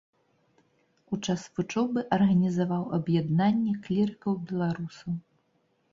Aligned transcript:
У 1.15 1.19
час 1.25 1.43
вучобы 1.57 2.03
арганізаваў 2.17 2.83
аб'яднанне 2.99 3.73
клірыкаў-беларусаў. 3.87 5.13